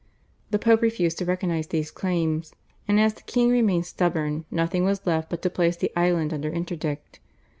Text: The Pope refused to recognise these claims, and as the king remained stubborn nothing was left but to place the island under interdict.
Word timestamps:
The 0.49 0.57
Pope 0.57 0.81
refused 0.81 1.19
to 1.19 1.25
recognise 1.25 1.67
these 1.67 1.91
claims, 1.91 2.55
and 2.87 2.99
as 2.99 3.13
the 3.13 3.21
king 3.21 3.51
remained 3.51 3.85
stubborn 3.85 4.45
nothing 4.49 4.83
was 4.83 5.05
left 5.05 5.29
but 5.29 5.43
to 5.43 5.49
place 5.51 5.75
the 5.77 5.91
island 5.95 6.33
under 6.33 6.49
interdict. 6.49 7.19